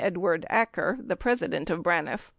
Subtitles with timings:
[0.03, 2.29] Edward Acker, the president of Braniff.